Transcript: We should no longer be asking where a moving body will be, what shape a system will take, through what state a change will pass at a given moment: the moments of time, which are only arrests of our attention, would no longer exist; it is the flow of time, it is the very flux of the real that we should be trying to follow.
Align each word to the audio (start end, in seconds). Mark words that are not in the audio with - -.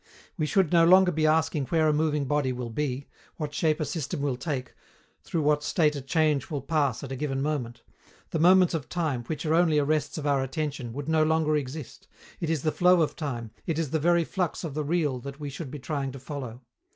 We 0.35 0.47
should 0.47 0.71
no 0.71 0.83
longer 0.83 1.11
be 1.11 1.27
asking 1.27 1.65
where 1.67 1.87
a 1.87 1.93
moving 1.93 2.25
body 2.25 2.51
will 2.51 2.71
be, 2.71 3.07
what 3.35 3.53
shape 3.53 3.79
a 3.79 3.85
system 3.85 4.19
will 4.23 4.35
take, 4.35 4.73
through 5.23 5.43
what 5.43 5.61
state 5.63 5.95
a 5.95 6.01
change 6.01 6.49
will 6.49 6.63
pass 6.63 7.03
at 7.03 7.11
a 7.11 7.15
given 7.15 7.39
moment: 7.39 7.83
the 8.31 8.39
moments 8.39 8.73
of 8.73 8.89
time, 8.89 9.23
which 9.25 9.45
are 9.45 9.53
only 9.53 9.77
arrests 9.77 10.17
of 10.17 10.25
our 10.25 10.41
attention, 10.41 10.91
would 10.93 11.07
no 11.07 11.21
longer 11.23 11.55
exist; 11.55 12.07
it 12.39 12.49
is 12.49 12.63
the 12.63 12.71
flow 12.71 13.03
of 13.03 13.15
time, 13.15 13.51
it 13.67 13.77
is 13.77 13.91
the 13.91 13.99
very 13.99 14.23
flux 14.25 14.63
of 14.63 14.73
the 14.73 14.83
real 14.83 15.19
that 15.19 15.39
we 15.39 15.51
should 15.51 15.69
be 15.69 15.77
trying 15.77 16.11
to 16.13 16.19
follow. 16.19 16.61